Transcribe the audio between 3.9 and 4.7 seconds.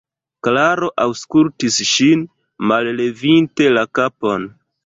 kapon.